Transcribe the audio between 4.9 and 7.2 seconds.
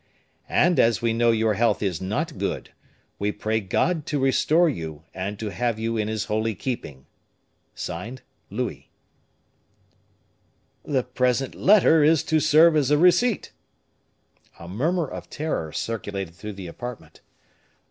and to have you in His holy keeping.